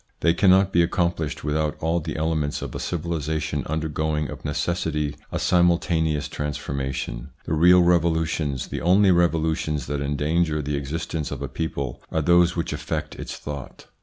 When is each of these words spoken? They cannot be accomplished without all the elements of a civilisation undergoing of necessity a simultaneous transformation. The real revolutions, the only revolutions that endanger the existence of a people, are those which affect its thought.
They 0.21 0.33
cannot 0.33 0.73
be 0.73 0.81
accomplished 0.81 1.43
without 1.43 1.77
all 1.79 1.99
the 1.99 2.15
elements 2.15 2.63
of 2.63 2.73
a 2.73 2.79
civilisation 2.79 3.61
undergoing 3.67 4.29
of 4.31 4.43
necessity 4.43 5.15
a 5.31 5.37
simultaneous 5.37 6.27
transformation. 6.27 7.29
The 7.45 7.53
real 7.53 7.83
revolutions, 7.83 8.69
the 8.69 8.81
only 8.81 9.11
revolutions 9.11 9.85
that 9.85 10.01
endanger 10.01 10.59
the 10.63 10.75
existence 10.75 11.29
of 11.29 11.43
a 11.43 11.47
people, 11.47 12.01
are 12.11 12.23
those 12.23 12.55
which 12.55 12.73
affect 12.73 13.13
its 13.17 13.35
thought. 13.37 13.85